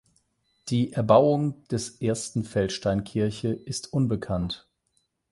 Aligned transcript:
Die 0.69 0.93
Erbauung 0.93 1.63
des 1.67 2.01
ersten 2.01 2.43
Feldsteinkirche 2.43 3.49
ist 3.49 3.93
unbekannt. 3.93 4.67